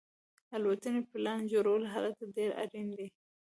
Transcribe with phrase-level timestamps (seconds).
[0.47, 3.07] د الوتنې پلان جوړول هلته ډیر اړین دي